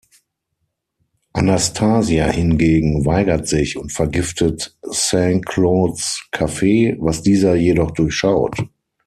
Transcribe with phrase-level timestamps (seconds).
[1.35, 8.57] Anastasia hingegen weigert sich und vergiftet Saint-Claudes' Kaffee, was dieser jedoch durchschaut.